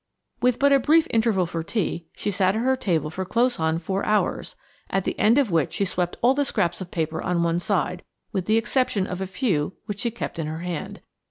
[0.41, 3.77] With but a brief interval for tea, she sat at her table for close on
[3.77, 4.55] four hours,
[4.89, 8.01] at the end of which she swept all the scraps of paper on one side,
[8.31, 11.01] with the exception of a few which she kept in her hand.